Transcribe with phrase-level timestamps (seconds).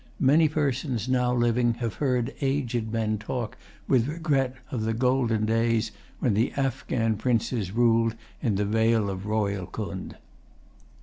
[0.19, 3.55] Many persons now living have heard aged men talk
[3.87, 9.27] with regret of the golden days when the Afghan princes ruled in the vale of
[9.27, 10.15] Rohilcund.